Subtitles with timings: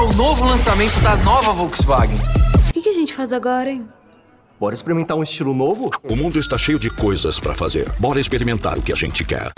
[0.00, 2.16] É o novo lançamento da nova Volkswagen.
[2.70, 3.86] O que, que a gente faz agora, hein?
[4.58, 5.90] Bora experimentar um estilo novo?
[6.08, 7.90] O mundo está cheio de coisas para fazer.
[7.98, 9.52] Bora experimentar o que a gente quer.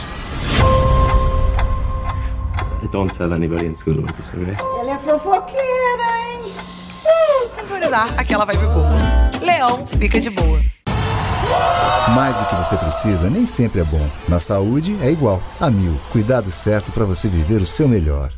[2.90, 4.56] Don't tell anybody in school about this, okay?
[4.80, 6.52] Ela é fofoqueira, hein?
[7.56, 8.90] Sintonizar aquela vibe boa.
[9.40, 10.60] Leão fica de boa.
[12.16, 14.06] Mais do que você precisa nem sempre é bom.
[14.28, 15.40] Na saúde é igual.
[15.60, 18.30] A Mil, cuidado certo para você viver o seu melhor.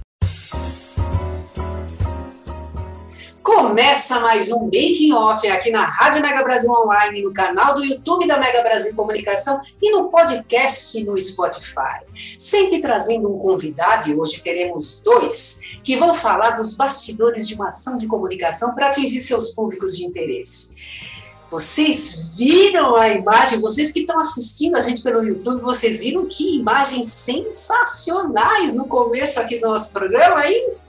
[3.75, 8.25] Começa mais um Making Off aqui na Rádio Mega Brasil Online, no canal do YouTube
[8.25, 12.05] da Mega Brasil Comunicação e no podcast no Spotify.
[12.39, 17.67] Sempre trazendo um convidado, e hoje teremos dois, que vão falar dos bastidores de uma
[17.67, 21.11] ação de comunicação para atingir seus públicos de interesse.
[21.51, 23.61] Vocês viram a imagem?
[23.61, 29.41] Vocês que estão assistindo a gente pelo YouTube, vocês viram que imagens sensacionais no começo
[29.41, 30.45] aqui do nosso programa?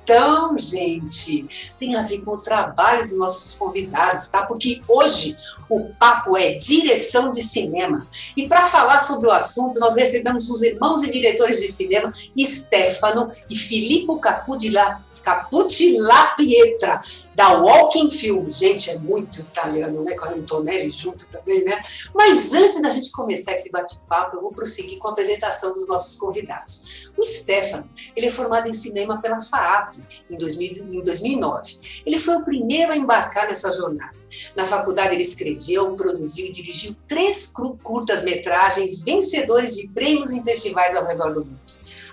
[0.05, 4.43] Então, gente, tem a ver com o trabalho dos nossos convidados, tá?
[4.43, 5.35] Porque hoje
[5.67, 8.07] o papo é direção de cinema.
[8.37, 13.31] E para falar sobre o assunto, nós recebemos os irmãos e diretores de cinema, Stefano
[13.49, 17.01] e Filippo Capudila Caputi La Pietra,
[17.33, 18.59] da Walking Films.
[18.59, 20.13] Gente, é muito italiano, né?
[20.13, 21.81] Com a Antonelli junto também, né?
[22.13, 26.15] Mas antes da gente começar esse bate-papo, eu vou prosseguir com a apresentação dos nossos
[26.17, 27.11] convidados.
[27.17, 29.95] O Stefano, ele é formado em cinema pela FAAP
[30.29, 31.79] em, 2000, em 2009.
[32.05, 34.13] Ele foi o primeiro a embarcar nessa jornada.
[34.55, 41.05] Na faculdade, ele escreveu, produziu e dirigiu três curtas-metragens vencedores de prêmios em festivais ao
[41.05, 41.64] redor do mundo.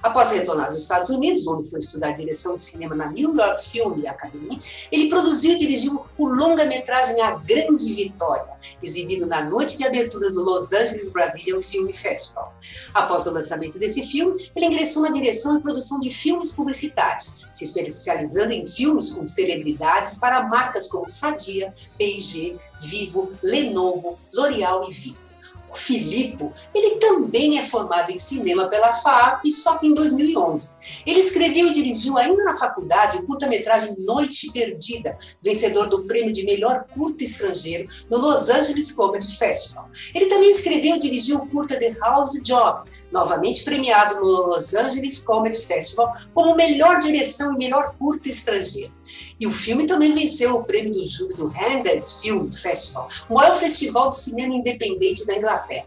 [0.03, 4.05] Após retornar dos Estados Unidos, onde foi estudar direção de cinema na New York Film
[4.07, 8.53] Academy, ele produziu e dirigiu o longa-metragem A Grande Vitória,
[8.83, 12.53] exibido na noite de abertura do Los Angeles Brazilian Film Festival.
[12.93, 17.63] Após o lançamento desse filme, ele ingressou na direção e produção de filmes publicitários, se
[17.63, 25.41] especializando em filmes com celebridades para marcas como Sadia, P&G, Vivo, Lenovo, L'Oreal e Visa.
[25.77, 30.77] Filippo, ele também é formado em cinema pela FAAP, só que em 2011.
[31.06, 36.44] Ele escreveu e dirigiu ainda na faculdade o curta-metragem Noite Perdida, vencedor do prêmio de
[36.44, 39.88] melhor curta estrangeiro no Los Angeles Comedy Festival.
[40.15, 45.21] Ele também escreveu e dirigiu o curta The House Job, novamente premiado no Los Angeles
[45.21, 48.93] Comedy Festival como melhor direção e melhor curta estrangeiro.
[49.39, 53.55] E o filme também venceu o prêmio do júri do Handels Film Festival, o maior
[53.55, 55.87] festival de cinema independente da Inglaterra.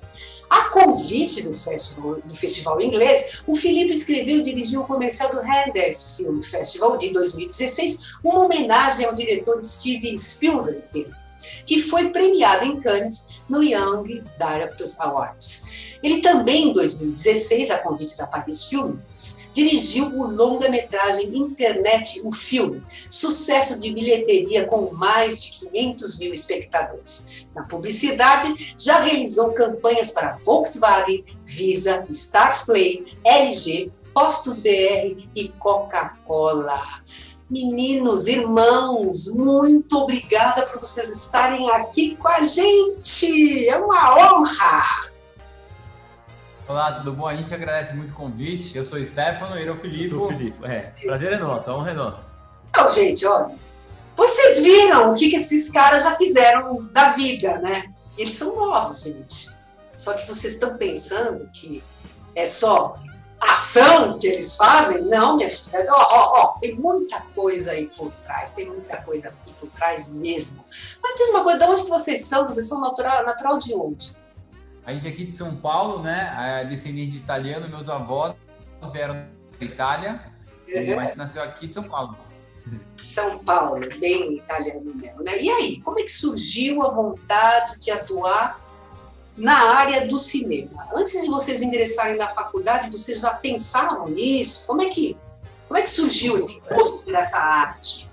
[0.50, 5.41] A convite do festival, do festival inglês, o Felipe escreveu e dirigiu o comercial do
[5.41, 10.84] Handels Film Festival de 2016, uma homenagem ao diretor Steven Spielberg,
[11.66, 15.97] que foi premiado em Cannes no Young Directors Awards.
[16.03, 22.84] Ele também, em 2016, a convite da Paris Filmes, dirigiu o longa-metragem Internet, o filme,
[23.09, 27.47] sucesso de bilheteria com mais de 500 mil espectadores.
[27.55, 36.81] Na publicidade, já realizou campanhas para Volkswagen, Visa, Stars Play, LG, Postos BR e Coca-Cola.
[37.47, 43.69] Meninos, irmãos, muito obrigada por vocês estarem aqui com a gente.
[43.69, 45.00] É uma honra.
[46.67, 47.28] Olá, tudo bom?
[47.28, 48.75] A gente agradece muito o convite.
[48.75, 50.05] Eu sou o Stefano, ele é o Felipe.
[50.05, 50.91] Eu sou o Felipe, é.
[51.05, 52.23] Prazer é nosso, a honra é nossa.
[52.72, 53.55] Então, gente, olha,
[54.17, 57.93] vocês viram o que, que esses caras já fizeram da vida, né?
[58.17, 59.55] Eles são novos, gente.
[59.96, 61.84] Só que vocês estão pensando que
[62.34, 62.97] é só
[63.52, 65.02] ação que eles fazem?
[65.03, 65.86] Não, minha filha.
[65.90, 70.14] Ó, ó, ó, tem muita coisa aí por trás, tem muita coisa aí por trás
[70.14, 70.64] mesmo.
[71.02, 72.47] Mas diz uma coisa, de onde vocês são?
[72.47, 74.16] Vocês são natural, natural de onde?
[74.86, 76.66] A gente é aqui de São Paulo, né?
[76.70, 78.36] Descendente de italiano, meus avós
[78.94, 79.16] vieram
[79.59, 80.22] da Itália,
[80.68, 80.96] uhum.
[80.96, 82.16] mas nasceu aqui de São Paulo.
[82.97, 85.42] São Paulo, bem italiano mesmo, né?
[85.42, 88.59] E aí, como é que surgiu a vontade de atuar
[89.37, 90.87] na área do cinema?
[90.93, 94.66] Antes de vocês ingressarem na faculdade, vocês já pensavam nisso?
[94.67, 95.17] Como é que
[95.67, 98.08] Como é que surgiu esse gosto por essa arte?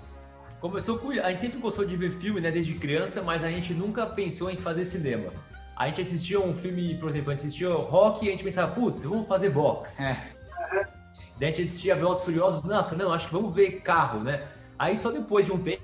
[0.59, 1.11] Começou com.
[1.11, 4.49] A gente sempre gostou de ver filme, né, desde criança, mas a gente nunca pensou
[4.49, 5.31] em fazer cinema.
[5.75, 8.71] A gente assistia um filme, por exemplo, a gente assistia rock e a gente pensava,
[8.71, 10.01] putz, vamos fazer boxe.
[10.01, 10.31] É.
[11.37, 14.47] Daí a gente assistia Velozes Furiosos, nossa, não, acho que vamos ver carro, né?
[14.77, 15.81] Aí só depois de um tempo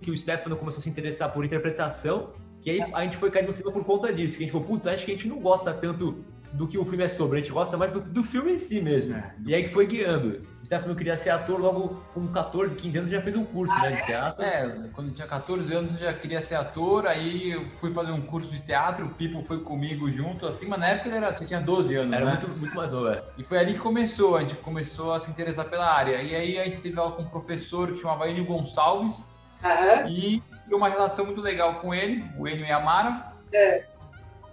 [0.00, 2.30] que o Stefano começou a se interessar por interpretação,
[2.62, 4.66] que aí a gente foi cair no cinema por conta disso, que a gente falou,
[4.66, 7.42] putz, acho que a gente não gosta tanto do que o filme é sobre, a
[7.42, 9.14] gente gosta mais do, do filme em si mesmo.
[9.14, 9.34] É.
[9.44, 10.42] E aí que foi guiando.
[10.62, 13.96] O Stefano queria ser ator logo com 14, 15 anos já fez um curso né,
[13.96, 14.44] de teatro.
[14.44, 18.12] É, quando eu tinha 14 anos eu já queria ser ator, aí eu fui fazer
[18.12, 21.32] um curso de teatro, o Pipo foi comigo junto, assim, mas na época ele era,
[21.32, 22.32] tinha 12 anos, Era né?
[22.32, 23.22] muito, muito mais novo, é.
[23.36, 26.22] E foi ali que começou, a gente começou a se interessar pela área.
[26.22, 29.24] E aí a gente teve aula com um professor que chamava Enio Gonçalves,
[29.64, 30.08] Aham.
[30.08, 30.42] e
[30.76, 33.32] uma relação muito legal com ele, o Enio Yamara.
[33.52, 33.86] É.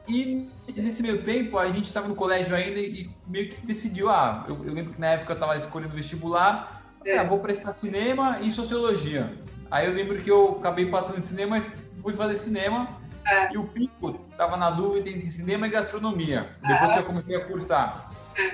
[0.08, 4.44] E nesse meio tempo, a gente estava no colégio ainda e meio que decidiu, ah,
[4.48, 7.20] eu, eu lembro que na época eu estava escolhendo vestibular, É.
[7.20, 9.32] ah, vou prestar cinema e sociologia.
[9.70, 12.98] Aí eu lembro que eu acabei passando em cinema e fui fazer cinema.
[13.28, 13.54] É.
[13.54, 16.50] E o Pico estava na dúvida entre cinema e gastronomia.
[16.68, 18.10] Depois que eu comecei a cursar.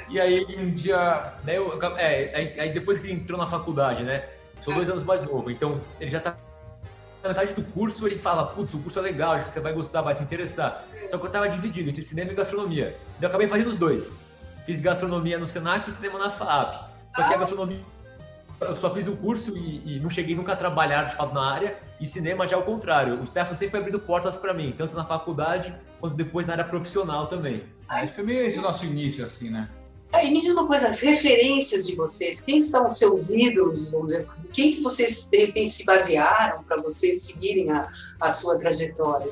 [0.10, 1.32] E aí um dia.
[1.44, 4.24] Daí eu, é, aí, aí depois que ele entrou na faculdade, né?
[4.62, 6.36] Sou dois anos mais novo, então ele já tá
[7.30, 10.02] metade do curso, ele fala, putz, o curso é legal, acho que você vai gostar,
[10.02, 10.84] vai se interessar.
[11.10, 12.96] Só que eu tava dividido entre cinema e gastronomia.
[13.20, 14.16] Daí eu acabei fazendo os dois.
[14.66, 16.76] Fiz gastronomia no Senac e cinema na FAP.
[17.16, 17.80] Só que a gastronomia
[18.62, 21.44] eu só fiz o curso e, e não cheguei nunca a trabalhar de fato na
[21.44, 23.20] área, e cinema já é o contrário.
[23.20, 26.64] O Stefan sempre foi abrindo portas para mim, tanto na faculdade quanto depois na área
[26.64, 27.64] profissional também.
[27.90, 29.70] Aí foi meio o nosso início, assim, né?
[30.14, 34.08] E me diz uma coisa, as referências de vocês, quem são os seus ídolos, vamos
[34.08, 39.32] dizer, quem que vocês de repente se basearam para vocês seguirem a, a sua trajetória?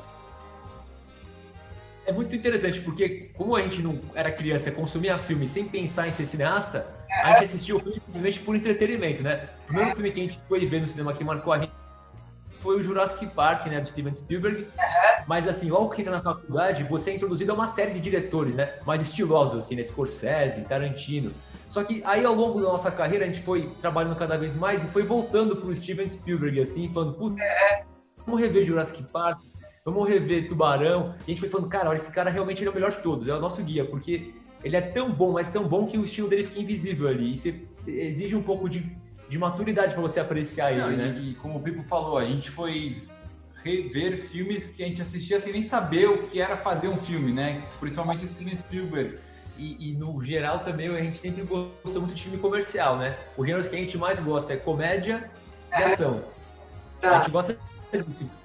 [2.06, 6.12] É muito interessante, porque como a gente não era criança, consumia filme sem pensar em
[6.12, 6.86] ser cineasta,
[7.22, 9.48] a gente assistia o filme simplesmente por entretenimento, né?
[9.64, 11.72] O primeiro filme que a gente foi ver no cinema que marcou a gente
[12.64, 14.66] foi o Jurassic Park, né, do Steven Spielberg.
[15.28, 18.54] Mas assim, logo que entra na faculdade, você é introduzido a uma série de diretores,
[18.54, 21.30] né, mais estilosos, assim, né, Scorsese, Tarantino.
[21.68, 24.82] Só que aí ao longo da nossa carreira a gente foi trabalhando cada vez mais
[24.82, 27.42] e foi voltando pro Steven Spielberg, assim, falando, putz,
[28.24, 29.40] vamos rever Jurassic Park,
[29.84, 31.14] vamos rever Tubarão.
[31.20, 32.98] E a gente foi falando, cara, olha, esse cara realmente ele é o melhor de
[32.98, 34.32] todos, é o nosso guia, porque
[34.62, 37.34] ele é tão bom, mas tão bom que o estilo dele fica invisível ali.
[37.34, 37.54] E você
[37.86, 38.96] exige um pouco de,
[39.28, 41.18] de maturidade para você apreciar ele, e- né?
[41.20, 42.96] E, como o Pipo falou, a gente foi
[43.62, 47.32] rever filmes que a gente assistia sem nem saber o que era fazer um filme,
[47.32, 47.62] né?
[47.80, 49.18] Principalmente o Steven Spielberg.
[49.56, 53.16] E, e, no geral também a gente sempre gostou muito de filme comercial, né?
[53.36, 55.30] O gênero que a gente mais gosta é comédia
[55.78, 56.22] e ação.
[57.04, 57.56] A gente gosta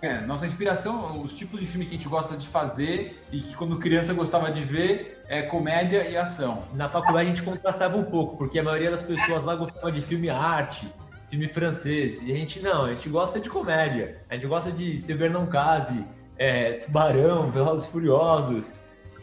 [0.02, 3.56] É, nossa inspiração, os tipos de filme que a gente gosta de fazer e que
[3.56, 6.64] quando criança gostava de ver é comédia e ação.
[6.74, 10.02] Na faculdade a gente contrastava um pouco, porque a maioria das pessoas lá gostava de
[10.02, 10.92] filme arte,
[11.30, 12.20] filme francês.
[12.22, 14.22] E a gente não, a gente gosta de comédia.
[14.30, 16.06] A gente gosta de Se Ver Não Case,
[16.38, 18.72] é, Tubarão, Velozes e Furiosos,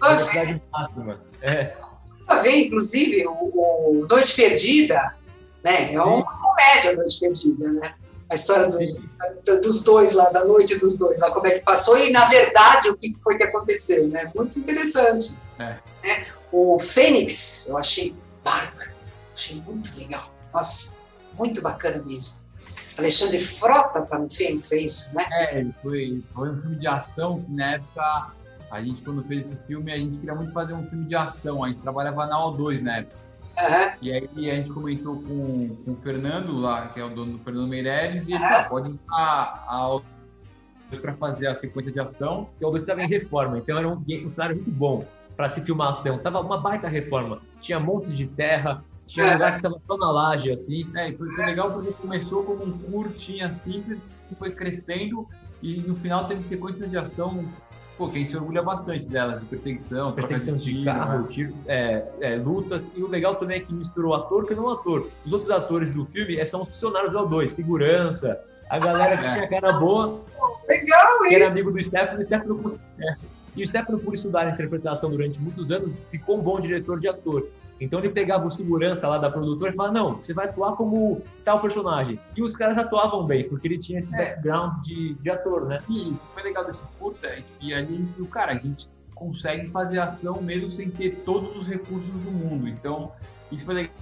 [0.01, 1.21] Velocidade Máxima.
[1.41, 1.75] É.
[2.27, 5.15] Pra ver, inclusive, o, o Noite Perdida,
[5.65, 5.95] né?
[5.95, 7.95] É uma comédia Noite Perdida, né?
[8.29, 9.01] A história dos,
[9.63, 12.89] dos dois lá, da noite dos dois, lá, como é que passou e, na verdade,
[12.91, 14.31] o que foi que aconteceu, né?
[14.35, 15.37] Muito interessante.
[15.61, 15.79] É.
[16.03, 16.27] né?
[16.51, 18.15] O Fênix, eu achei
[18.45, 18.91] bárbaro,
[19.33, 20.31] achei muito legal.
[20.53, 20.97] Nossa,
[21.39, 22.47] muito bacana mesmo.
[22.99, 25.25] Alexandre Frota tá no Fênix, é isso, né?
[25.33, 28.33] É, foi, foi um filme de ação que na época,
[28.71, 31.63] a gente quando fez esse filme, a gente queria muito fazer um filme de ação.
[31.63, 33.26] A gente trabalhava na O2 na época.
[34.03, 37.39] E aí a gente comentou com, com o Fernando lá, que é o dono do
[37.39, 42.49] Fernando Meirelles, e ele pode entrar a O2 para fazer a sequência de ação.
[42.61, 45.05] E o 2 estava em reforma, então era um, um cenário muito bom
[45.37, 46.19] para se filmar ação.
[46.19, 47.41] Tava uma baita reforma.
[47.61, 50.87] Tinha montes de terra, tinha um lugar que tava só na laje, assim.
[50.95, 53.99] É, e foi, foi legal porque começou como um curtinha simples,
[54.29, 55.27] que foi crescendo,
[55.63, 57.45] e no final teve sequências de ação,
[57.97, 61.27] pô, que a gente orgulha bastante delas, de perseguição, Perseguição de tiro, carro, né?
[61.31, 62.91] tiro, é, é, lutas.
[62.95, 65.09] E o legal também é que misturou ator com não ator.
[65.25, 69.25] Os outros atores do filme é, são os funcionários do O2, segurança, a galera que
[69.25, 69.35] É.
[69.35, 70.21] tinha cara boa,
[70.69, 73.17] Legal, que era amigo do Stefano, e o Stefano, é.
[73.55, 77.47] e o Stefano, por estudar interpretação durante muitos anos, ficou um bom diretor de ator.
[77.81, 81.23] Então ele pegava o segurança lá da produtora e falava, não, você vai atuar como
[81.45, 82.19] tal personagem.
[82.35, 85.79] E os caras atuavam bem, porque ele tinha esse background de, de ator, né?
[85.79, 89.71] Sim, o que foi legal desse curta é que a gente cara, a gente consegue
[89.71, 92.69] fazer ação mesmo sem ter todos os recursos do mundo.
[92.69, 93.13] Então,
[93.51, 93.95] isso foi legal.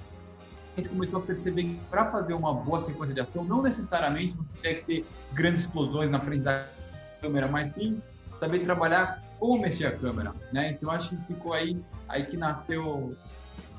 [0.76, 4.36] A gente começou a perceber que para fazer uma boa sequência de ação, não necessariamente
[4.36, 6.66] você tem que ter grandes explosões na frente da
[7.20, 8.02] câmera, mas sim
[8.38, 10.70] saber trabalhar como mexer a câmera, né?
[10.70, 13.16] Então, acho que ficou aí, aí que nasceu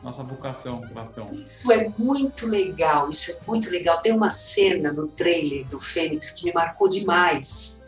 [0.05, 1.27] nossa vocação para ação.
[1.33, 3.99] Isso é muito legal, isso é muito legal.
[4.01, 7.81] Tem uma cena no trailer do Fênix que me marcou demais,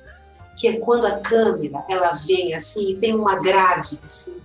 [0.57, 4.35] que é quando a câmera ela vem assim e tem uma grade assim,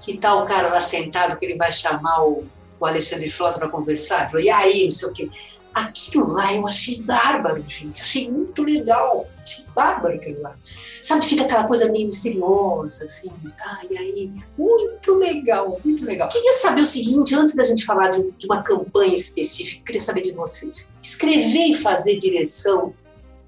[0.00, 2.46] que tá o cara lá sentado que ele vai chamar o,
[2.78, 5.30] o Alexandre Frota para conversar, e aí, não sei o quê.
[5.74, 8.02] Aquilo lá eu achei bárbaro, gente.
[8.02, 9.28] Achei muito legal.
[9.40, 10.56] Achei bárbaro aquilo lá.
[11.02, 13.30] Sabe, fica aquela coisa meio misteriosa, assim.
[13.60, 14.32] Ah, e aí?
[14.58, 16.28] Muito legal, muito legal.
[16.28, 20.22] Queria saber o seguinte, antes da gente falar de, de uma campanha específica, queria saber
[20.22, 20.90] de vocês.
[21.02, 22.92] Escrever e fazer direção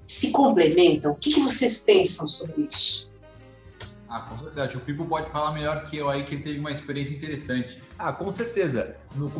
[0.07, 1.11] se complementam?
[1.11, 3.11] O que, que vocês pensam sobre isso?
[4.09, 4.77] Ah, com certeza.
[4.77, 7.81] O Pipo pode falar melhor que eu aí, que ele teve uma experiência interessante.
[7.97, 8.95] Ah, com certeza.
[9.15, 9.31] No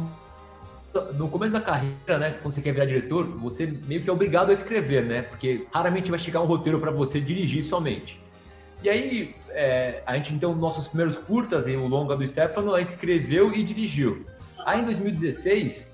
[1.16, 4.50] no começo da carreira, né, quando você quer virar diretor, você meio que é obrigado
[4.50, 5.24] a escrever, né?
[5.24, 8.22] Porque raramente vai chegar um roteiro para você dirigir somente.
[8.84, 12.80] E aí, é, a gente, então, nossos primeiros curtas, em o longa do Stefano, a
[12.80, 14.26] gente escreveu e dirigiu.
[14.66, 15.92] Aí, em 2016,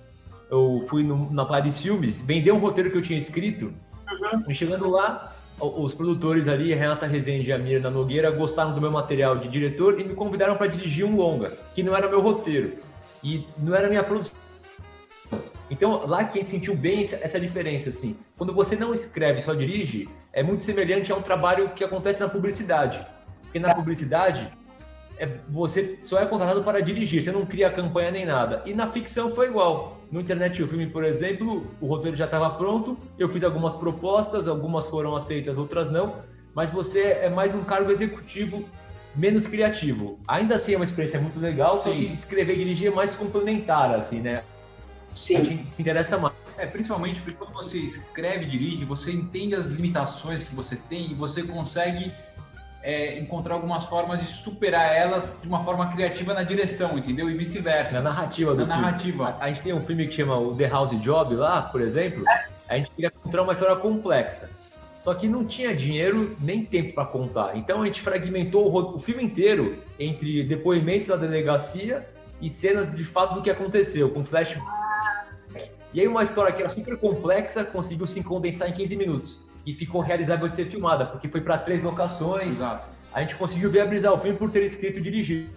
[0.49, 4.43] eu fui no, na Paris Filmes, vendeu um roteiro que eu tinha escrito, uhum.
[4.49, 8.91] e chegando lá, os produtores ali, Renata Rezende e a Mirna Nogueira, gostaram do meu
[8.91, 12.73] material de diretor e me convidaram para dirigir um longa, que não era meu roteiro.
[13.23, 14.48] E não era minha produção
[15.69, 18.15] então, lá que a gente sentiu bem essa diferença, assim.
[18.37, 22.27] Quando você não escreve, só dirige, é muito semelhante a um trabalho que acontece na
[22.27, 23.05] publicidade.
[23.43, 24.47] Porque na publicidade,
[25.19, 28.63] é, você só é contratado para dirigir, você não cria campanha nem nada.
[28.65, 29.97] E na ficção foi igual.
[30.11, 34.47] No Internet o filme, por exemplo, o roteiro já estava pronto, eu fiz algumas propostas,
[34.47, 36.15] algumas foram aceitas, outras não,
[36.55, 38.67] mas você é mais um cargo executivo
[39.15, 40.19] menos criativo.
[40.27, 41.83] Ainda assim é uma experiência muito legal, Sim.
[41.83, 44.43] só que escrever e dirigir é mais complementar, assim, né?
[45.19, 45.37] Sim.
[45.37, 46.33] a gente se interessa mais.
[46.57, 51.11] É, principalmente porque quando você escreve e dirige, você entende as limitações que você tem
[51.11, 52.11] e você consegue
[52.81, 57.29] é, encontrar algumas formas de superar elas de uma forma criativa na direção, entendeu?
[57.29, 57.95] E vice-versa.
[57.95, 58.81] Na narrativa do Na filme.
[58.81, 59.35] narrativa.
[59.39, 62.23] A, a, gente tem um filme que chama o The House Job lá, por exemplo.
[62.69, 64.49] A gente queria contar uma história complexa.
[65.01, 67.57] Só que não tinha dinheiro nem tempo para contar.
[67.57, 72.07] Então a gente fragmentou o, o filme inteiro entre depoimentos da delegacia
[72.41, 74.57] e cenas de fato do que aconteceu, com flash.
[75.93, 79.73] E aí uma história que era super complexa conseguiu se condensar em 15 minutos e
[79.73, 82.57] ficou realizável de ser filmada, porque foi para três locações.
[82.57, 82.87] Exato.
[83.11, 85.49] A gente conseguiu viabilizar o filme por ter escrito e dirigido.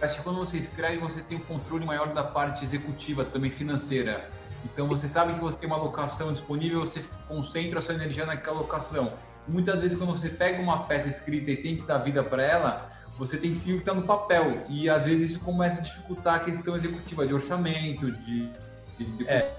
[0.00, 4.28] Acho que quando você escreve, você tem um controle maior da parte executiva, também financeira.
[4.64, 8.58] Então você sabe que você tem uma locação disponível, você concentra a sua energia naquela
[8.58, 9.12] locação.
[9.46, 12.90] Muitas vezes quando você pega uma peça escrita e tem que dar vida para ela,
[13.16, 14.64] você tem que seguir o que está no papel.
[14.68, 18.50] E às vezes isso começa a dificultar a questão executiva de orçamento, de.
[18.98, 19.50] De, de é,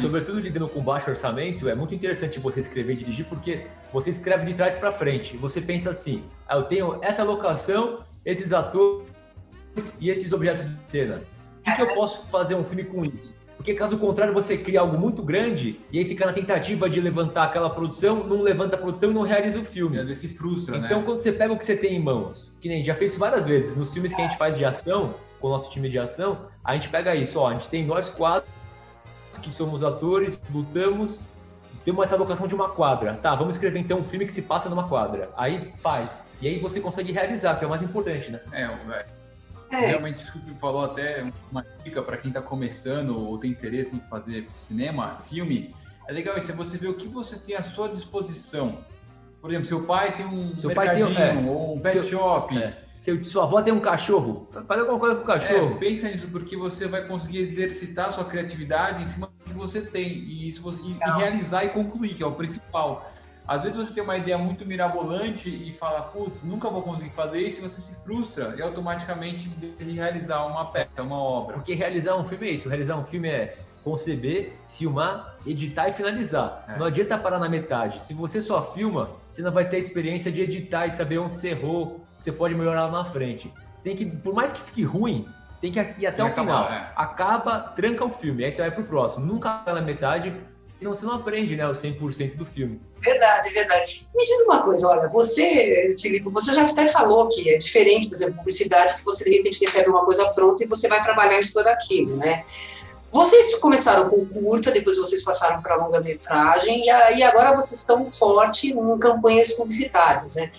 [0.00, 4.46] sobretudo lidando com baixo orçamento, é muito interessante você escrever e dirigir, porque você escreve
[4.46, 5.36] de trás para frente.
[5.36, 9.04] Você pensa assim: ah, eu tenho essa locação, esses atores
[10.00, 11.20] e esses objetos de cena.
[11.66, 13.32] O que, eu posso fazer um filme com isso?
[13.56, 17.44] Porque caso contrário, você cria algo muito grande e aí fica na tentativa de levantar
[17.44, 19.98] aquela produção, não levanta a produção e não realiza o filme.
[19.98, 20.88] Às vezes se frustra, então, né?
[20.88, 23.46] Então, quando você pega o que você tem em mãos, que nem já fez várias
[23.46, 26.48] vezes, nos filmes que a gente faz de ação, com o nosso time de ação,
[26.64, 28.50] a gente pega isso, ó, a gente tem nós quatro
[29.44, 31.18] que somos atores, lutamos,
[31.84, 33.14] temos essa locação de uma quadra.
[33.14, 35.30] Tá, vamos escrever então um filme que se passa numa quadra.
[35.36, 36.22] Aí faz.
[36.40, 38.40] E aí você consegue realizar, que é o mais importante, né?
[38.52, 39.86] É, é.
[39.86, 44.00] Realmente, isso que falou até uma dica para quem está começando ou tem interesse em
[44.00, 45.74] fazer cinema, filme.
[46.06, 48.78] É legal isso, é você ver o que você tem à sua disposição.
[49.40, 52.04] Por exemplo, seu pai tem um seu mercadinho tem um, é, ou um pet seu,
[52.04, 52.56] shop.
[52.56, 52.78] É.
[52.98, 54.46] Seu, sua avó tem um cachorro.
[54.66, 55.74] Faz alguma coisa com o cachorro.
[55.74, 59.30] É, pensa nisso, porque você vai conseguir exercitar sua criatividade em cima
[59.68, 60.08] você tem.
[60.08, 63.10] E, isso você, e, e realizar e concluir, que é o principal.
[63.46, 67.40] Às vezes você tem uma ideia muito mirabolante e fala, putz, nunca vou conseguir fazer
[67.40, 71.56] isso, e você se frustra e automaticamente de realizar uma peça, uma obra.
[71.56, 76.64] Porque realizar um filme é isso, realizar um filme é conceber, filmar, editar e finalizar.
[76.66, 76.78] É.
[76.78, 78.02] Não adianta parar na metade.
[78.02, 81.36] Se você só filma, você não vai ter a experiência de editar e saber onde
[81.36, 83.52] você errou, você pode melhorar lá na frente.
[83.74, 85.28] Você tem que, por mais que fique ruim,
[85.64, 86.70] tem que ir até tem o final.
[86.70, 86.92] é.
[86.94, 89.24] Acaba, tranca o filme, aí você vai pro próximo.
[89.24, 90.34] Nunca na metade,
[90.78, 92.80] senão você não aprende, né, o 100% do filme.
[92.98, 94.06] Verdade, verdade.
[94.14, 98.14] Me diz uma coisa, olha, você, Felipe, você já até falou que é diferente, por
[98.14, 101.42] exemplo, publicidade, que você de repente recebe uma coisa pronta e você vai trabalhar em
[101.42, 102.44] cima daquilo, né?
[103.10, 108.72] Vocês começaram com curta, depois vocês passaram para longa-metragem, e aí agora vocês estão forte
[108.72, 110.50] em campanhas publicitárias, né?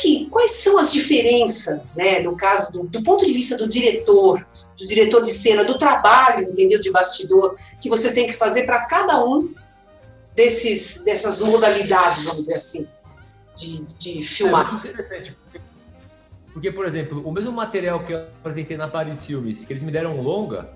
[0.00, 4.46] Que, quais são as diferenças, né, no caso do, do ponto de vista do diretor,
[4.76, 8.84] do diretor de cena, do trabalho, entendeu, de bastidor, que vocês têm que fazer para
[8.84, 9.54] cada um
[10.34, 12.86] desses, dessas modalidades, vamos dizer assim,
[13.56, 14.76] de, de filmar.
[14.84, 15.60] É.
[16.52, 19.90] Porque, por exemplo, o mesmo material que eu apresentei na Paris Filmes, que eles me
[19.90, 20.70] deram longa,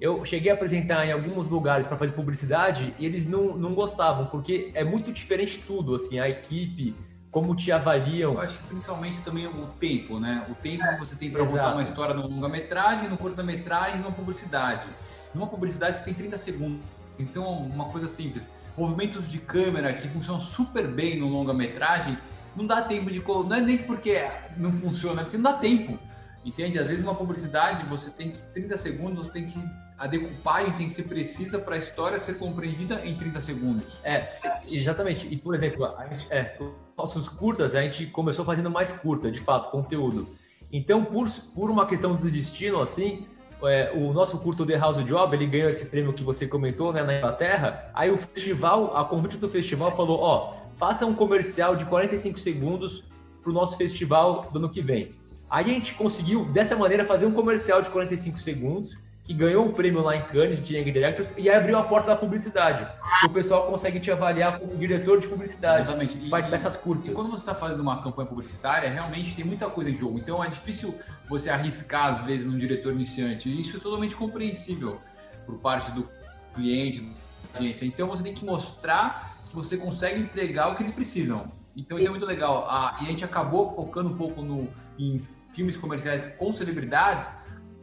[0.00, 4.26] eu cheguei a apresentar em alguns lugares para fazer publicidade e eles não, não gostavam,
[4.26, 6.94] porque é muito diferente tudo, assim, a equipe,
[7.34, 8.34] como te avaliam.
[8.34, 10.46] Eu acho que principalmente também o tempo, né?
[10.48, 14.86] O tempo que você tem para contar uma história no longa-metragem, no curta-metragem, numa publicidade.
[15.34, 16.86] Numa publicidade você tem 30 segundos.
[17.18, 18.48] Então, uma coisa simples.
[18.78, 22.16] Movimentos de câmera que funcionam super bem no longa-metragem,
[22.54, 23.18] não dá tempo de.
[23.18, 25.98] Não é nem porque não funciona, é porque não dá tempo.
[26.44, 26.78] Entende?
[26.78, 29.58] Às vezes, uma publicidade, você tem 30 segundos, você tem que
[29.98, 33.98] a decupagem tem que ser precisa para a história ser compreendida em 30 segundos.
[34.02, 34.28] É,
[34.60, 35.26] exatamente.
[35.30, 36.58] E, por exemplo, a gente, é,
[36.96, 40.26] nossos curtas, a gente começou fazendo mais curta, de fato, conteúdo.
[40.72, 43.26] Então, por, por uma questão do destino, assim,
[43.62, 47.02] é, o nosso curto The House Job, ele ganhou esse prêmio que você comentou, né,
[47.02, 47.90] na Inglaterra.
[47.94, 53.04] Aí o festival, a convite do festival falou, ó, faça um comercial de 45 segundos
[53.40, 55.12] para o nosso festival do ano que vem.
[55.48, 59.72] Aí a gente conseguiu, dessa maneira, fazer um comercial de 45 segundos que ganhou um
[59.72, 62.86] prêmio lá em Cannes de Young Directors e abriu a porta da publicidade.
[63.24, 65.84] O pessoal consegue te avaliar como diretor de publicidade.
[65.84, 66.18] Exatamente.
[66.18, 67.08] E, faz peças curtas.
[67.08, 70.18] E quando você está fazendo uma campanha publicitária, realmente tem muita coisa em jogo.
[70.18, 70.94] Então é difícil
[71.26, 73.48] você arriscar, às vezes, num diretor iniciante.
[73.48, 75.00] E isso é totalmente compreensível
[75.46, 76.06] por parte do
[76.54, 77.10] cliente,
[77.50, 77.86] da agência.
[77.86, 81.50] Então você tem que mostrar que você consegue entregar o que eles precisam.
[81.74, 82.66] Então isso é muito legal.
[82.68, 85.18] Ah, e a gente acabou focando um pouco no, em
[85.54, 87.32] filmes comerciais com celebridades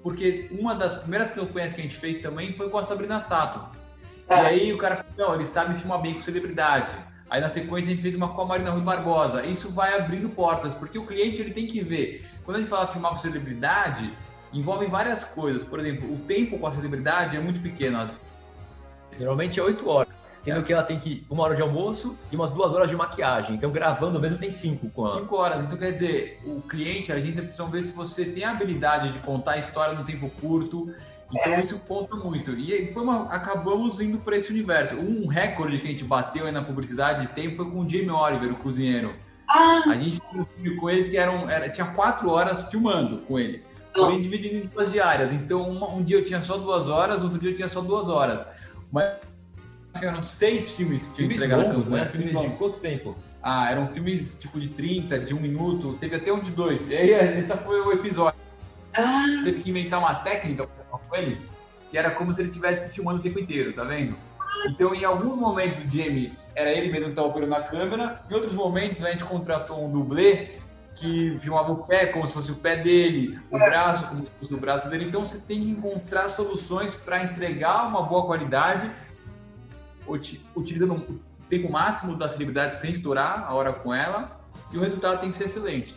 [0.02, 3.78] porque uma das primeiras campanhas que a gente fez também foi com a Sabrina Sato.
[4.30, 4.40] E é.
[4.40, 6.96] aí o cara falou, não, ele sabe filmar bem com celebridade.
[7.30, 9.46] Aí na sequência a gente fez uma com a Marina Rui Barbosa.
[9.46, 12.26] Isso vai abrindo portas, porque o cliente ele tem que ver.
[12.44, 14.12] Quando a gente fala filmar com celebridade,
[14.52, 15.64] envolve várias coisas.
[15.64, 18.06] Por exemplo, o tempo com a celebridade é muito pequeno.
[19.18, 20.21] Geralmente é 8 horas.
[20.42, 23.56] Sendo que ela tem que uma hora de almoço e umas duas horas de maquiagem.
[23.56, 25.20] Então, gravando mesmo tem cinco com ela.
[25.20, 25.64] Cinco horas.
[25.64, 29.20] Então, quer dizer, o cliente, a gente precisa ver se você tem a habilidade de
[29.20, 30.92] contar a história no tempo curto.
[31.32, 32.52] Então, isso conta muito.
[32.52, 34.96] E foi uma, acabamos indo para esse universo.
[34.96, 38.10] Um recorde que a gente bateu aí na publicidade de tempo foi com o Jamie
[38.10, 39.14] Oliver, o cozinheiro.
[39.48, 39.82] Ah.
[39.92, 43.38] A gente fez um filme com eles que eram, era, tinha quatro horas filmando com
[43.38, 43.64] ele.
[43.94, 45.32] Porém, dividido em duas diárias.
[45.32, 48.10] Então, uma, um dia eu tinha só duas horas, outro dia eu tinha só duas
[48.10, 48.48] horas.
[48.92, 49.16] Mas
[50.02, 52.06] eram seis filmes que filmes entregaram longos, né?
[52.06, 53.16] Filmes de quanto tempo?
[53.42, 56.88] Ah, eram filmes tipo de 30, de um minuto, teve até um de dois.
[56.88, 58.40] E aí, esse foi o episódio.
[58.94, 59.26] Ah.
[59.44, 61.40] Teve que inventar uma técnica com ele,
[61.90, 64.16] que era como se ele estivesse filmando o tempo inteiro, tá vendo?
[64.68, 68.34] Então, em algum momento do Jamie, era ele mesmo que estava operando a câmera, em
[68.34, 70.60] outros momentos a gente contratou um dublê
[70.96, 74.54] que filmava o pé como se fosse o pé dele, o braço como se fosse
[74.54, 75.06] o braço dele.
[75.06, 78.92] Então, você tem que encontrar soluções para entregar uma boa qualidade
[80.56, 84.40] utilizando o tempo máximo da celebridade sem estourar a hora com ela,
[84.72, 85.96] e o resultado tem que ser excelente.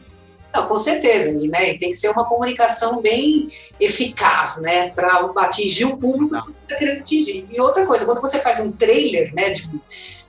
[0.55, 1.75] Não, com certeza, né?
[1.79, 3.49] Tem que ser uma comunicação bem
[3.81, 4.91] eficaz, né?
[4.91, 7.47] Para atingir o público que você está querendo atingir.
[7.51, 9.69] E outra coisa, quando você faz um trailer, né, de,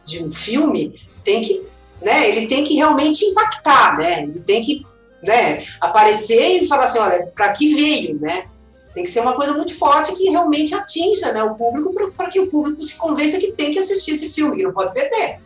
[0.04, 1.62] de um filme, tem que,
[2.02, 2.28] né?
[2.28, 4.24] Ele tem que realmente impactar, né?
[4.24, 4.84] Ele tem que,
[5.22, 5.60] né?
[5.80, 8.46] Aparecer e falar assim, olha, para que veio, né?
[8.96, 12.40] Tem que ser uma coisa muito forte que realmente atinja né, o público, para que
[12.40, 15.40] o público se convença que tem que assistir esse filme, que não pode perder.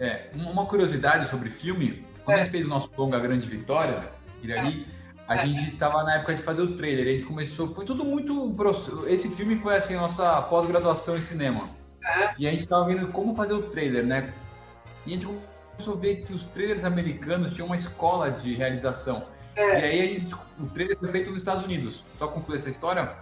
[0.00, 2.40] É, uma curiosidade sobre filme, quando é.
[2.40, 4.02] a gente fez o nosso longa Grande Vitória,
[4.42, 4.86] Irari,
[5.28, 5.44] a é.
[5.44, 8.50] gente estava na época de fazer o trailer, a gente começou, foi tudo muito.
[9.06, 11.68] Esse filme foi assim, a nossa pós-graduação em cinema.
[12.02, 12.34] É.
[12.38, 14.32] E a gente estava vendo como fazer o trailer, né?
[15.04, 15.28] E a gente
[15.72, 19.26] começou a ver que os trailers americanos tinham uma escola de realização.
[19.58, 19.80] É.
[19.80, 22.04] E aí a gente, o trailer foi feito nos Estados Unidos.
[22.18, 23.16] Só concluir essa história.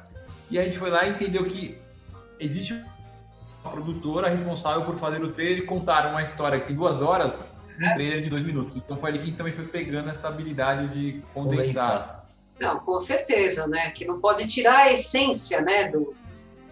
[0.50, 1.78] E a gente foi lá e entendeu que
[2.38, 2.74] existe
[3.64, 7.46] uma produtora responsável por fazer o trailer e contar uma história que tem duas horas
[7.76, 8.76] um trailer de dois minutos.
[8.76, 12.26] Então foi ali que a gente também foi pegando essa habilidade de condensar.
[12.58, 13.90] Não, com certeza, né?
[13.90, 16.14] Que não pode tirar a essência, né, do,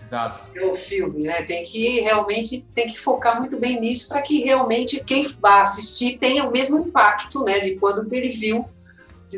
[0.03, 0.51] Exato.
[0.55, 1.43] do filme, né?
[1.43, 6.19] Tem que realmente tem que focar muito bem nisso para que realmente quem vá assistir
[6.19, 8.67] tenha o mesmo impacto, né, de quando ele viu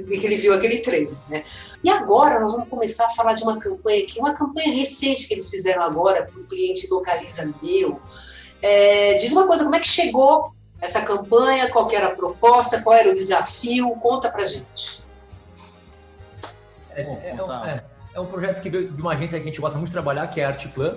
[0.04, 1.44] que ele viu aquele trailer, né?
[1.82, 5.34] E agora nós vamos começar a falar de uma campanha que uma campanha recente que
[5.34, 8.00] eles fizeram agora para o cliente localiza meu.
[8.62, 11.70] É, diz uma coisa, como é que chegou essa campanha?
[11.70, 12.80] Qual era a proposta?
[12.80, 13.94] Qual era o desafio?
[13.96, 15.04] Conta para gente.
[16.94, 19.76] É, é, é, é, um projeto que veio de uma agência que a gente gosta
[19.76, 20.96] muito de trabalhar, que é a Artplan.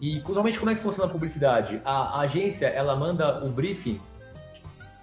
[0.00, 1.80] E, normalmente, como é que funciona a publicidade?
[1.84, 4.00] A, a agência, ela manda o briefing,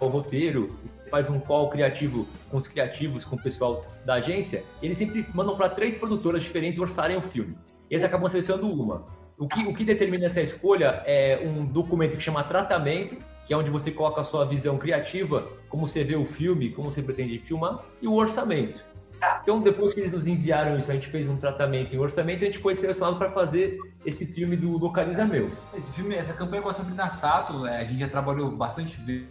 [0.05, 0.77] o roteiro,
[1.09, 5.55] faz um call criativo com os criativos, com o pessoal da agência, eles sempre mandam
[5.55, 7.57] para três produtoras diferentes orçarem o filme.
[7.89, 9.05] Eles acabam selecionando uma.
[9.37, 13.57] O que, o que determina essa escolha é um documento que chama tratamento, que é
[13.57, 17.39] onde você coloca a sua visão criativa, como você vê o filme, como você pretende
[17.39, 18.81] filmar, e o orçamento.
[19.19, 19.39] Tá.
[19.41, 22.45] Então, depois que eles nos enviaram isso, a gente fez um tratamento em orçamento, a
[22.45, 25.49] gente foi selecionado para fazer esse filme do Localiza Meu.
[25.73, 29.27] Esse filme, essa campanha com a Sabrina Sato, é, a gente já trabalhou bastante vezes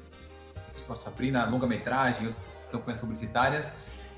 [0.86, 2.34] com a Sabrina, longa-metragem,
[2.70, 3.70] campanhas publicitárias,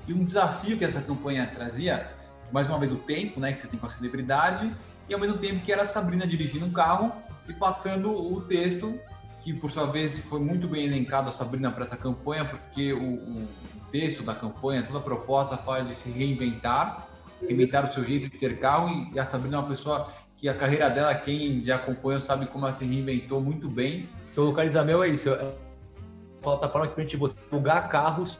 [0.07, 2.09] e um desafio que essa campanha trazia,
[2.51, 4.71] mais uma vez, o tempo né, que você tem com a celebridade,
[5.07, 7.11] e ao mesmo tempo que era a Sabrina dirigindo um carro
[7.47, 8.99] e passando o texto,
[9.43, 13.13] que por sua vez foi muito bem elencado a Sabrina para essa campanha, porque o,
[13.15, 13.47] o
[13.91, 17.07] texto da campanha, toda a proposta fala de se reinventar,
[17.41, 20.53] reinventar o seu jeito de ter carro, e a Sabrina é uma pessoa que a
[20.53, 24.07] carreira dela, quem já acompanha sabe como ela se reinventou muito bem.
[24.37, 25.53] O Localizamento é isso, é
[26.41, 28.39] plataforma que permite você alugar carros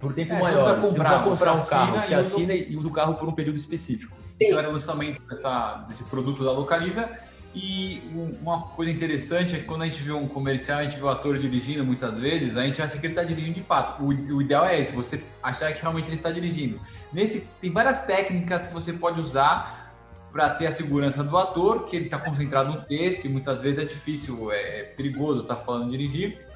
[0.00, 0.62] por tempo é, maior.
[0.62, 3.32] Você precisa comprar, você comprar um carro, você assina e usa o carro por um
[3.32, 4.16] período específico.
[4.40, 7.08] Então era o lançamento dessa, desse produto da Localiza.
[7.54, 8.00] E
[8.40, 11.08] uma coisa interessante é que quando a gente vê um comercial, a gente vê o
[11.08, 14.02] ator dirigindo muitas vezes, a gente acha que ele está dirigindo de fato.
[14.02, 16.78] O, o, ideal é esse, você achar que realmente ele está dirigindo.
[17.12, 19.94] Nesse tem várias técnicas que você pode usar
[20.30, 23.78] para ter a segurança do ator, que ele está concentrado no texto e muitas vezes
[23.82, 26.46] é difícil, é, é perigoso estar tá falando dirigir.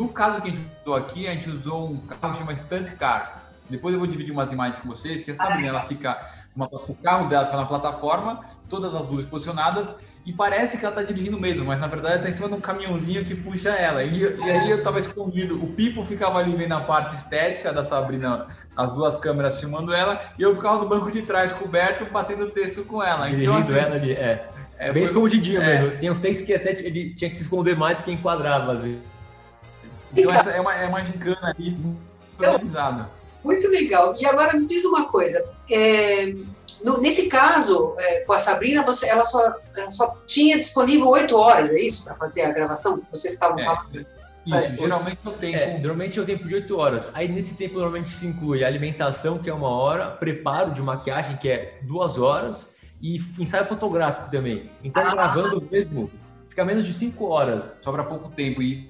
[0.00, 2.90] No caso que a gente usou aqui, a gente usou um carro que chama Stunt
[2.92, 3.42] Car.
[3.68, 6.18] Depois eu vou dividir umas imagens com vocês, que essa menina ela fica
[6.56, 10.94] uma, o carro dela fica na plataforma, todas as luzes posicionadas, e parece que ela
[10.94, 13.68] tá dirigindo mesmo, mas na verdade ela tá em cima de um caminhãozinho que puxa
[13.68, 14.02] ela.
[14.02, 17.82] E, e aí eu tava escondido, o Pipo ficava ali vendo a parte estética da
[17.82, 22.48] Sabrina, as duas câmeras filmando ela, e eu ficava no banco de trás, coberto, batendo
[22.48, 23.28] texto com ela.
[23.28, 24.48] Então, assim, ela ali, é.
[24.78, 25.82] é Bem como o Didinho é.
[25.82, 26.00] mesmo.
[26.00, 29.19] Tem uns textos que até ele tinha que se esconder mais porque enquadrava às vezes.
[30.12, 31.76] Então essa é uma, é uma gincana ali
[32.38, 33.10] organizada.
[33.44, 34.14] Muito legal.
[34.18, 35.44] E agora me diz uma coisa.
[35.70, 36.34] É,
[36.84, 41.36] no, nesse caso, é, com a Sabrina, você, ela, só, ela só tinha disponível oito
[41.36, 42.04] horas, é isso?
[42.04, 44.06] Para fazer a gravação que vocês estavam é, falando?
[44.46, 45.56] Isso, é, geralmente eu tenho.
[45.56, 47.10] É, normalmente eu tempo de oito horas.
[47.12, 51.48] Aí nesse tempo normalmente se inclui alimentação, que é uma hora, preparo de maquiagem, que
[51.48, 52.70] é duas horas,
[53.00, 54.70] e ensaio fotográfico também.
[54.82, 56.10] Então, ah, gravando mesmo,
[56.48, 57.78] fica menos de cinco horas.
[57.82, 58.62] Sobra pouco tempo.
[58.62, 58.88] E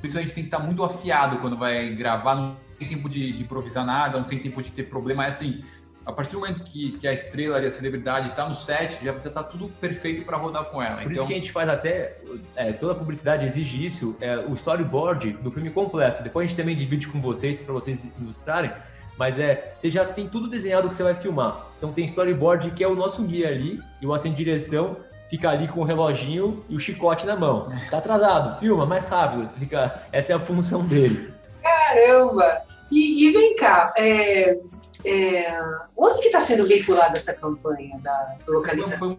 [0.00, 2.34] por isso a gente tem que estar muito afiado quando vai gravar.
[2.34, 5.26] Não tem tempo de, de improvisar nada, não tem tempo de ter problema.
[5.26, 5.62] É assim,
[6.04, 9.12] a partir do momento que, que a estrela e a celebridade está no set, já
[9.12, 10.96] precisa estar tá tudo perfeito para rodar com ela.
[10.96, 11.12] Por então...
[11.12, 12.18] isso que a gente faz até,
[12.56, 16.22] é, toda a publicidade exige isso, é, o storyboard do filme completo.
[16.22, 18.72] Depois a gente também divide com vocês, para vocês ilustrarem,
[19.18, 21.66] mas é, você já tem tudo desenhado que você vai filmar.
[21.76, 24.96] Então tem storyboard que é o nosso guia ali, e o assento de direção
[25.30, 27.72] fica ali com o reloginho e o chicote na mão.
[27.88, 29.48] Tá atrasado, filma mais rápido.
[29.58, 31.32] Fica, essa é a função dele.
[31.62, 32.60] Caramba!
[32.90, 34.58] E, e vem cá, é,
[35.06, 35.60] é,
[35.96, 39.18] onde que está sendo veiculada essa campanha da localização?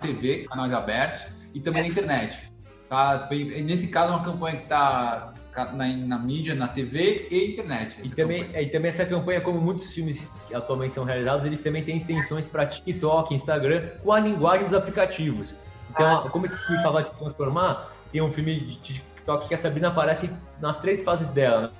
[0.00, 1.22] TV, canais abertos
[1.54, 1.84] e também é.
[1.84, 2.52] na internet.
[2.88, 3.24] Tá?
[3.28, 8.00] Foi, nesse caso, uma campanha que está na, na, mídia, na TV e internet.
[8.04, 11.60] E também, é, e também essa campanha, como muitos filmes que atualmente são realizados, eles
[11.60, 15.54] também têm extensões para TikTok, Instagram, com a linguagem dos aplicativos.
[15.90, 16.30] Então, ah.
[16.30, 19.88] como esse filme fala de se transformar, tem um filme de TikTok que a Sabrina
[19.88, 20.30] aparece
[20.60, 21.62] nas três fases dela.
[21.62, 21.70] Né?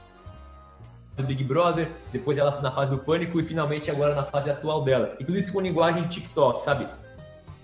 [1.18, 4.84] do Big Brother, depois ela na fase do pânico e finalmente agora na fase atual
[4.84, 5.16] dela.
[5.18, 6.86] E tudo isso com linguagem de TikTok, sabe?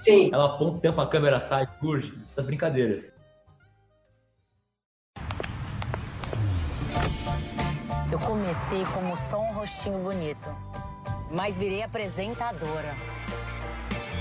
[0.00, 0.30] Sim.
[0.32, 3.14] Ela aponta, tampa a câmera, sai, surge, essas brincadeiras.
[8.54, 10.48] Comecei como só um rostinho bonito,
[11.30, 12.94] mas virei apresentadora,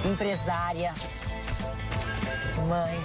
[0.03, 0.93] empresária,
[2.67, 2.97] mãe.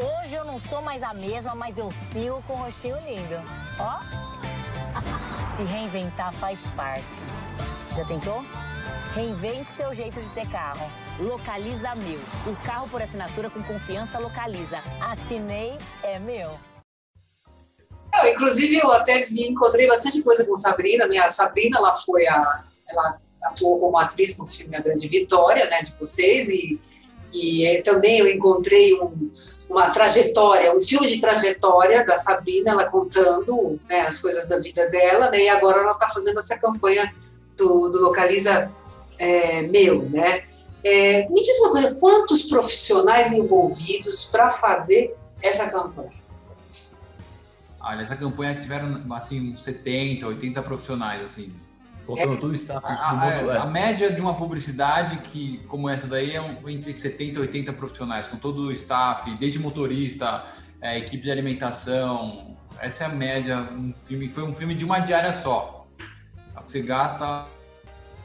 [0.00, 3.34] Hoje eu não sou mais a mesma, mas eu sigo com o rostinho lindo.
[3.80, 4.00] Ó.
[5.56, 7.20] Se reinventar faz parte.
[7.96, 8.44] Já tentou?
[9.14, 10.88] Reinvente seu jeito de ter carro.
[11.18, 12.20] Localiza Mil.
[12.46, 14.80] O carro por assinatura com confiança localiza.
[15.00, 16.58] Assinei, é meu.
[18.24, 21.06] Eu, inclusive, eu até me encontrei bastante coisa com Sabrina.
[21.06, 21.18] Né?
[21.18, 22.64] A Sabrina, ela foi a.
[22.88, 26.78] Ela atuou como atriz no filme A Grande Vitória, né, de vocês, e,
[27.32, 29.30] e eh, também eu encontrei um,
[29.68, 34.88] uma trajetória, um filme de trajetória da Sabrina, ela contando né, as coisas da vida
[34.88, 37.12] dela, né, e agora ela está fazendo essa campanha
[37.56, 38.70] do, do Localiza
[39.18, 40.44] é, Meu, né?
[40.84, 46.21] É, me diz uma coisa, quantos profissionais envolvidos para fazer essa campanha?
[47.82, 51.52] Olha, essa campanha tiveram, assim, 70, 80 profissionais, assim,
[52.06, 52.78] Contando é, tudo está.
[52.82, 53.58] A, a, é.
[53.58, 58.26] a, média de uma publicidade que, como essa daí, é entre 70 e 80 profissionais,
[58.26, 60.44] com todo o staff, desde motorista,
[60.80, 62.56] é, equipe de alimentação.
[62.80, 63.60] Essa é a média.
[63.72, 65.86] Um filme, foi um filme de uma diária só.
[66.66, 67.46] Você gasta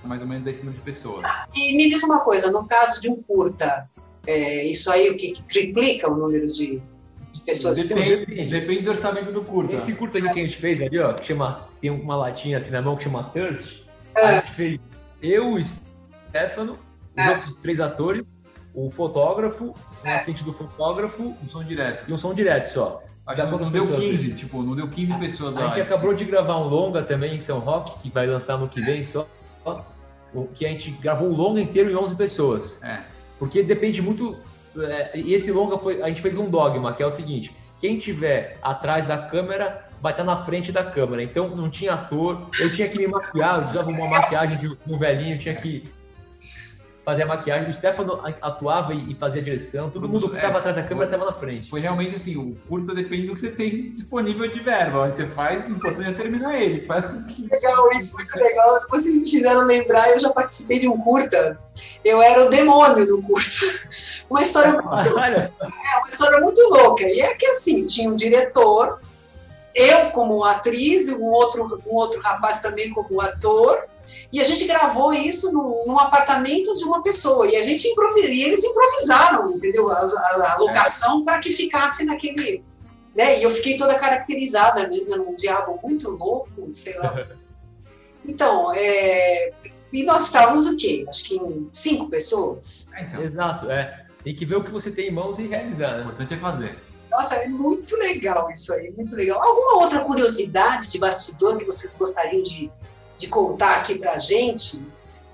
[0.03, 1.27] mais ou menos esse número de pessoas.
[1.55, 3.89] E me diz uma coisa, no caso de um curta,
[4.25, 6.81] é, isso aí o que, que triplica o número de,
[7.47, 9.77] pessoas depende, depende do orçamento do curta.
[9.77, 12.71] Esse curta aqui que a gente fez ali, ó, que chama, tem uma latinha assim
[12.71, 13.83] na mão que chama Thirst.
[14.17, 14.79] A gente fez
[15.21, 16.77] eu, o Stefano,
[17.17, 18.23] os outros três atores,
[18.73, 21.36] o fotógrafo, o assistente do fotógrafo.
[21.41, 22.10] Um som direto.
[22.10, 23.03] E um som direto só.
[23.25, 26.57] Acho que não deu 15, tipo, não deu 15 pessoas A gente acabou de gravar
[26.60, 29.27] um longa também em São Roque, que vai lançar no que vem só.
[30.53, 32.81] Que a gente gravou o longa inteiro em 11 pessoas.
[32.83, 32.99] É.
[33.39, 34.38] Porque depende muito.
[34.83, 36.01] É, e esse longa foi.
[36.01, 40.13] A gente fez um dogma, que é o seguinte: quem tiver atrás da câmera vai
[40.13, 41.23] estar na frente da câmera.
[41.23, 44.97] Então não tinha ator, eu tinha que me maquiar, eu usava uma maquiagem de um
[44.97, 45.83] velhinho, tinha que
[47.07, 47.69] fazer a maquiagem.
[47.69, 51.07] O Stefano atuava e fazia a direção, todo mundo que estava É, atrás da câmera
[51.07, 51.69] foi- estava na frente.
[51.69, 55.05] Foi realmente assim, o curta depende do que você tem disponível de verba.
[55.05, 56.85] Aí você faz e você já termina ele.
[56.85, 57.47] Faz com que.
[57.49, 58.81] Legal, isso muito legal.
[58.89, 61.57] Vocês me fizeram lembrar, eu já participei de um curta.
[62.03, 63.47] Eu era o demônio do curta.
[64.29, 67.03] Uma história muito Olha, É uma história muito louca.
[67.07, 68.99] E é que assim, tinha um diretor,
[69.73, 73.85] eu como atriz, um outro, um outro rapaz também como ator,
[74.32, 77.47] e a gente gravou isso num, num apartamento de uma pessoa.
[77.47, 79.91] E a gente e eles improvisaram, entendeu?
[79.91, 82.63] A, a- a locação para que ficasse naquele.
[83.15, 83.39] Né?
[83.39, 87.15] E eu fiquei toda caracterizada mesmo, era um diabo muito louco, sei lá.
[88.30, 89.51] Então, é,
[89.93, 91.06] e nós estávamos o quê?
[91.08, 92.89] Acho que em cinco pessoas.
[93.23, 94.06] Exato, é.
[94.21, 95.99] Tem que ver o que você tem em mãos e realizar, né?
[95.99, 96.77] O importante é fazer.
[97.10, 99.41] Nossa, é muito legal isso aí, muito legal.
[99.41, 102.69] Alguma outra curiosidade de bastidor que vocês gostariam de,
[103.17, 104.82] de contar aqui pra gente?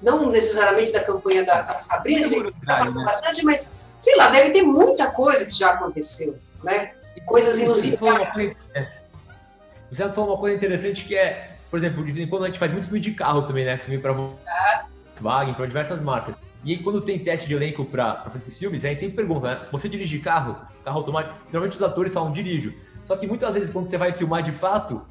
[0.01, 4.51] Não necessariamente da campanha da, da Sabrina, que tá falando bastante, mas sei lá, deve
[4.51, 6.91] ter muita coisa que já aconteceu, né?
[7.25, 8.73] Coisas inusitadas.
[9.89, 12.85] Você falou uma coisa interessante que é, por exemplo, de quando a gente faz muito
[12.85, 13.77] filme de carro também, né?
[13.77, 16.35] Filme para Volkswagen, para diversas marcas.
[16.65, 19.49] E aí, quando tem teste de elenco para fazer esses filmes, a gente sempre pergunta,
[19.49, 19.59] né?
[19.71, 20.57] Você dirige carro?
[20.83, 21.35] Carro automático?
[21.45, 22.73] Normalmente os atores falam, dirijo.
[23.05, 25.01] Só que muitas vezes, quando você vai filmar de fato,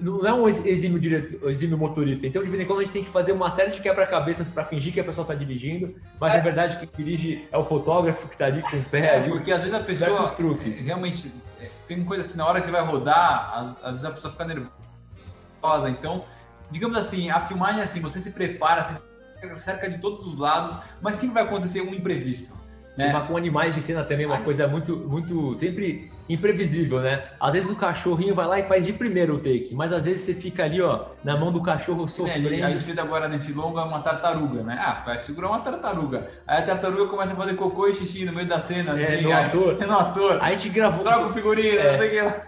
[0.00, 2.26] não é um exímio, diretor, exímio motorista.
[2.26, 4.64] Então, de vez em quando, a gente tem que fazer uma série de quebra-cabeças para
[4.64, 8.34] fingir que a pessoa está dirigindo, mas na verdade quem dirige é o fotógrafo que
[8.34, 9.30] está ali com o pé É, ali.
[9.30, 10.28] porque às vezes a pessoa.
[10.30, 10.80] Truques.
[10.80, 14.10] Realmente, é, tem coisas que na hora que você vai rodar, às- às vezes a
[14.10, 15.88] pessoa fica nervosa.
[15.90, 16.24] Então,
[16.70, 20.36] digamos assim, a filmagem é assim, você se prepara, você se cerca de todos os
[20.38, 22.52] lados, mas sempre vai acontecer um imprevisto.
[22.98, 23.04] Né?
[23.04, 27.22] Filmar com animais de cena também é uma coisa muito, muito sempre imprevisível, né?
[27.38, 30.22] Às vezes o cachorrinho vai lá e faz de primeiro o take, mas às vezes
[30.22, 32.48] você fica ali, ó, na mão do cachorro É, sofrendo.
[32.48, 34.76] a gente fez agora nesse longa uma tartaruga, né?
[34.80, 36.28] Ah, vai segurar uma tartaruga.
[36.44, 39.00] Aí a tartaruga começa a fazer cocô e xixi no meio da cena.
[39.00, 39.76] É, assim, no aí- ator.
[39.80, 40.42] É no ator.
[40.42, 41.04] A gente gravou.
[41.04, 41.92] Troca o figurino, É.
[41.92, 42.42] não sei o que lá.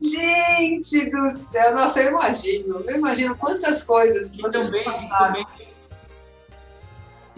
[0.00, 5.26] Gente do céu, nossa, eu imagino, eu imagino quantas coisas que E vocês também, passaram.
[5.26, 5.46] também,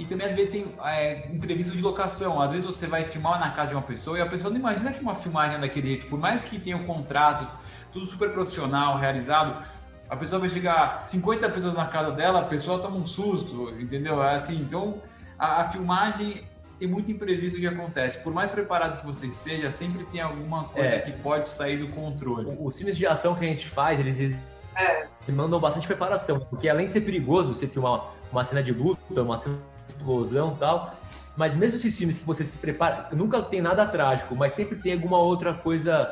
[0.00, 2.40] e também às vezes tem é, imprevisto de locação.
[2.40, 4.92] Às vezes você vai filmar na casa de uma pessoa e a pessoa não imagina
[4.92, 6.06] que uma filmagem é daquele jeito.
[6.06, 7.46] Por mais que tenha um contrato,
[7.92, 9.62] tudo super profissional, realizado,
[10.08, 14.22] a pessoa vai chegar 50 pessoas na casa dela, a pessoa toma um susto, entendeu?
[14.22, 15.02] É assim, então
[15.38, 16.44] a, a filmagem
[16.78, 18.16] tem muito imprevisto que acontece.
[18.20, 20.98] Por mais preparado que você esteja, sempre tem alguma coisa É.
[21.00, 22.56] que pode sair do controle.
[22.58, 24.34] Os filmes de ação que a gente faz, eles
[25.26, 29.36] demandam bastante preparação, porque além de ser perigoso você filmar uma cena de luta, uma
[29.36, 30.94] cena de explosão e tal,
[31.36, 34.92] mas mesmo esses filmes que você se prepara, nunca tem nada trágico, mas sempre tem
[34.94, 36.10] alguma outra coisa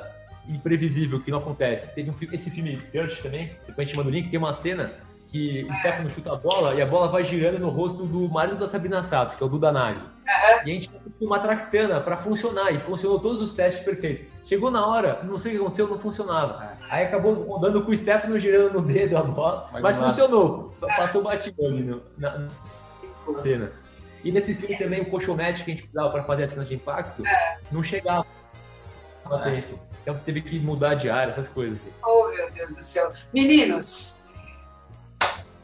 [0.48, 1.94] imprevisível que não acontece.
[1.94, 4.52] Teve um filme, esse filme Dirt também, depois a gente manda o link, tem uma
[4.52, 4.90] cena
[5.26, 8.56] que o Stefano chuta a bola e a bola vai girando no rosto do marido
[8.56, 10.00] da Sabrina Sato, que é o Duda Nagli.
[10.64, 14.26] E a gente tem uma tractana para funcionar e funcionou todos os testes perfeitos.
[14.46, 16.72] Chegou na hora, não sei o que aconteceu, não funcionava.
[16.90, 20.06] Aí acabou rodando com o Stefano girando no dedo a bola, mas lado.
[20.08, 20.74] funcionou.
[20.80, 22.48] Passou batido ali no- na
[23.36, 23.72] cena.
[24.24, 26.74] E nesses filmes também o colchonete que a gente precisava para fazer a cena de
[26.74, 27.22] impacto
[27.70, 28.26] não chegava
[29.24, 29.78] a tempo.
[30.02, 31.78] Então teve que mudar de área, essas coisas.
[31.78, 31.92] assim.
[32.04, 33.12] Oh, meu Deus do céu.
[33.32, 34.20] Meninos,